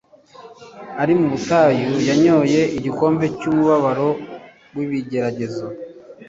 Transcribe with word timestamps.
Ari 1.01 1.13
mu 1.19 1.25
butayu, 1.33 1.91
yanyoye 2.09 2.61
igikombe 2.77 3.25
cy'umubabaro 3.39 4.09
w'ibigeragezo. 4.75 5.65